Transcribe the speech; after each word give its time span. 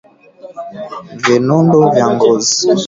vinundu 1.23 1.79
vya 1.93 2.05
ngozi 2.13 2.59